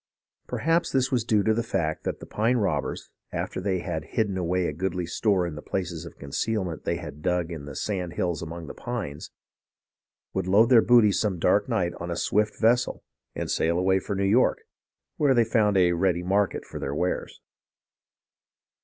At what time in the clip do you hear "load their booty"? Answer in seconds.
10.47-11.11